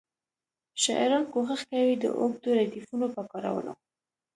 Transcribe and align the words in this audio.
شاعران 0.83 1.23
کوښښ 1.33 1.61
کوي 1.71 1.95
د 1.99 2.05
اوږدو 2.19 2.49
ردیفونو 2.59 3.05
په 3.15 3.21
کارولو. 3.31 3.73